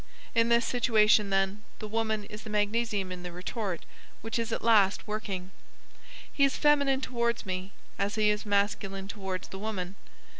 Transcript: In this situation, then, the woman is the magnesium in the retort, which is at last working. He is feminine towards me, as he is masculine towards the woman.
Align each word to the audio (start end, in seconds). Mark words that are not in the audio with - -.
In 0.33 0.49
this 0.49 0.65
situation, 0.65 1.29
then, 1.29 1.61
the 1.77 1.87
woman 1.87 2.23
is 2.23 2.41
the 2.41 2.49
magnesium 2.49 3.11
in 3.11 3.21
the 3.21 3.31
retort, 3.31 3.85
which 4.21 4.39
is 4.39 4.51
at 4.51 4.63
last 4.63 5.07
working. 5.07 5.51
He 6.33 6.43
is 6.43 6.57
feminine 6.57 7.01
towards 7.01 7.45
me, 7.45 7.71
as 7.99 8.15
he 8.15 8.31
is 8.31 8.43
masculine 8.43 9.07
towards 9.07 9.49
the 9.49 9.59
woman. 9.59 9.93